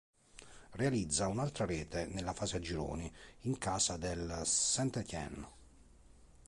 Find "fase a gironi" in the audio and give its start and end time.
2.33-3.13